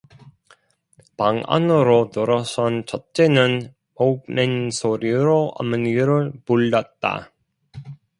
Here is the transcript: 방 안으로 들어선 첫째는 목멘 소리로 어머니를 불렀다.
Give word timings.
방 1.15 1.43
안으로 1.45 2.09
들어선 2.09 2.87
첫째는 2.87 3.71
목멘 3.95 4.71
소리로 4.71 5.49
어머니를 5.59 6.33
불렀다. 6.43 7.31